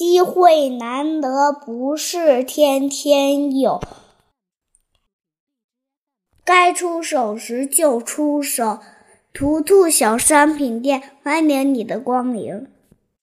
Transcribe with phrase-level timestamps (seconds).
[0.00, 3.82] 机会难得不是天天有。
[6.42, 8.78] 该出手时就出手
[9.34, 12.66] 图图小商品店欢迎你的光临。